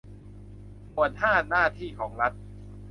[0.91, 2.33] หมวดห้าหน้าที่ของรัฐ